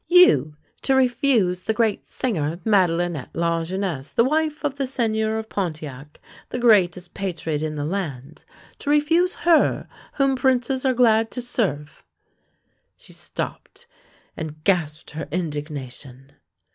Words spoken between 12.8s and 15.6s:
—"She stopped and gasped her in